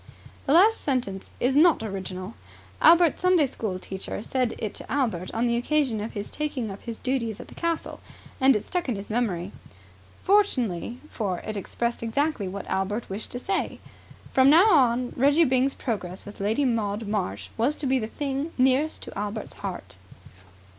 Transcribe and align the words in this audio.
The 0.47 0.53
last 0.53 0.81
sentence 0.81 1.29
is 1.39 1.55
not 1.55 1.83
original. 1.83 2.33
Albert's 2.81 3.21
Sunday 3.21 3.45
school 3.45 3.77
teacher 3.77 4.23
said 4.23 4.55
it 4.57 4.73
to 4.73 4.91
Albert 4.91 5.31
on 5.31 5.45
the 5.45 5.55
occasion 5.57 6.01
of 6.01 6.13
his 6.13 6.31
taking 6.31 6.71
up 6.71 6.81
his 6.81 6.97
duties 6.97 7.39
at 7.39 7.49
the 7.49 7.53
castle, 7.53 7.99
and 8.39 8.55
it 8.55 8.63
stuck 8.63 8.89
in 8.89 8.95
his 8.95 9.11
memory. 9.11 9.51
Fortunately, 10.23 10.99
for 11.11 11.37
it 11.41 11.55
expressed 11.55 12.01
exactly 12.01 12.47
what 12.47 12.65
Albert 12.65 13.11
wished 13.11 13.29
to 13.33 13.37
say. 13.37 13.77
From 14.33 14.49
now 14.49 14.71
on 14.71 15.11
Reggie 15.15 15.45
Byng's 15.45 15.75
progress 15.75 16.25
with 16.25 16.39
Lady 16.39 16.65
Maud 16.65 17.07
Marsh 17.07 17.49
was 17.55 17.75
to 17.75 17.85
be 17.85 17.99
the 17.99 18.07
thing 18.07 18.53
nearest 18.57 19.03
to 19.03 19.15
Albert's 19.15 19.53
heart. 19.61 19.97